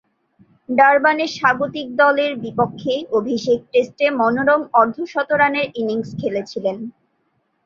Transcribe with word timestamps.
ডারবানে 0.69 1.25
স্বাগতিক 1.35 1.87
দলের 2.01 2.31
বিপক্ষে 2.43 2.93
অভিষেক 3.11 3.59
টেস্টে 3.71 4.05
মনোরম 4.19 4.61
অর্ধ-শতরানের 4.79 5.67
ইনিংস 5.75 6.09
খেলেছিলেন। 6.19 6.77